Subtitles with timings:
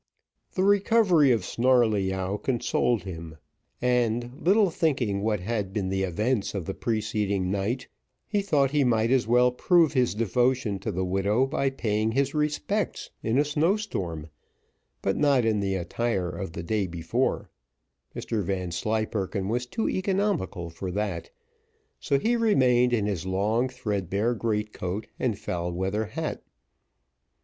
[0.55, 3.37] The recovery of Snarleyyow consoled him,
[3.83, 7.87] and little thinking what had been the events of the preceding night,
[8.27, 12.33] he thought he might as well prove his devotion to the widow, by paying his
[12.33, 14.31] respects in a snow storm
[15.03, 17.51] but not in the attire of the day before
[18.15, 21.29] Mr Vanslyperken was too economical for that;
[21.99, 26.41] so he remained in his long threadbare great coat and foul weather hat.